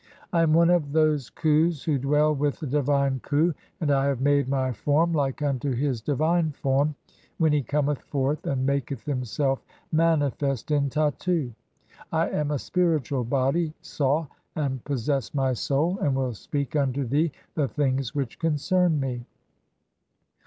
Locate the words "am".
0.41-0.51, 12.31-12.49